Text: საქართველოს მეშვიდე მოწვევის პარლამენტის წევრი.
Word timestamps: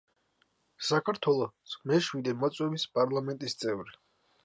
საქართველოს 0.87 1.77
მეშვიდე 1.93 2.37
მოწვევის 2.41 2.89
პარლამენტის 2.99 3.61
წევრი. 3.65 3.99